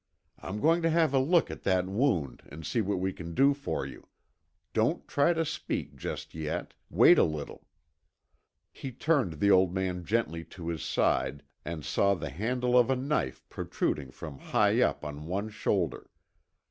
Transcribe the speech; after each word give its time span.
"I'm 0.39 0.59
going 0.59 0.81
to 0.81 0.89
have 0.89 1.13
a 1.13 1.19
look 1.19 1.51
at 1.51 1.61
that 1.61 1.85
wound 1.85 2.41
and 2.49 2.65
see 2.65 2.81
what 2.81 2.97
we 2.99 3.13
can 3.13 3.35
do 3.35 3.53
for 3.53 3.85
you. 3.85 4.07
Don't 4.73 5.07
try 5.07 5.31
to 5.31 5.45
speak 5.45 5.95
just 5.95 6.33
yet 6.33 6.73
wait 6.89 7.19
a 7.19 7.23
little." 7.23 7.67
He 8.71 8.91
turned 8.91 9.33
the 9.33 9.51
old 9.51 9.75
man 9.75 10.03
gently 10.03 10.43
to 10.45 10.69
his 10.69 10.81
side 10.81 11.43
and 11.63 11.85
saw 11.85 12.15
the 12.15 12.31
handle 12.31 12.75
of 12.79 12.89
a 12.89 12.95
knife 12.95 13.47
protruding 13.47 14.09
from 14.09 14.39
high 14.39 14.81
up 14.81 15.05
on 15.05 15.27
one 15.27 15.49
shoulder. 15.51 16.09